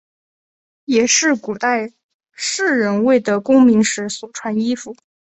[0.85, 1.91] 也是古代
[2.33, 4.95] 士人未得功名时所穿衣服。